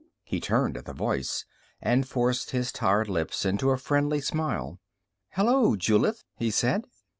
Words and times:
He 0.23 0.39
turned 0.39 0.77
at 0.77 0.85
the 0.85 0.93
voice 0.95 1.45
and 1.79 2.07
forced 2.07 2.49
his 2.49 2.71
tired 2.71 3.07
lips 3.07 3.45
into 3.45 3.69
a 3.69 3.77
friendly 3.77 4.19
smile. 4.19 4.79
"Hello, 5.33 5.75
Julith," 5.75 6.23
he 6.35 6.49
said. 6.49 6.85